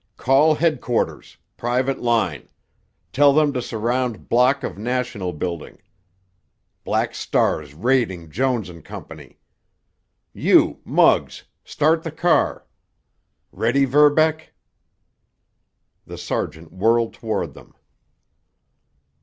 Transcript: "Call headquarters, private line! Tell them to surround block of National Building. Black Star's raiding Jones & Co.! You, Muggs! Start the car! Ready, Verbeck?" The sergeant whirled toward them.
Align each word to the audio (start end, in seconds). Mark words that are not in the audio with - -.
"Call 0.17 0.55
headquarters, 0.55 1.37
private 1.57 1.99
line! 2.01 2.49
Tell 3.13 3.33
them 3.33 3.53
to 3.53 3.61
surround 3.61 4.29
block 4.29 4.63
of 4.63 4.75
National 4.75 5.31
Building. 5.31 5.77
Black 6.83 7.13
Star's 7.13 7.75
raiding 7.75 8.31
Jones 8.31 8.71
& 8.77 8.83
Co.! 8.83 9.05
You, 10.33 10.79
Muggs! 10.83 11.43
Start 11.63 12.01
the 12.01 12.09
car! 12.09 12.65
Ready, 13.51 13.85
Verbeck?" 13.85 14.53
The 16.07 16.17
sergeant 16.17 16.73
whirled 16.73 17.13
toward 17.13 17.53
them. 17.53 17.75